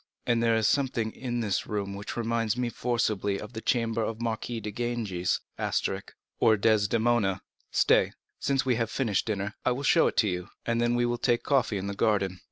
[0.25, 4.17] And there is something in this room which reminds me forcibly of the chamber of
[4.17, 6.01] the Marquise de Ganges10
[6.39, 7.43] or Desdemona.
[7.69, 11.05] Stay, since we have finished dinner, I will show it to you, and then we
[11.05, 12.39] will take coffee in the garden.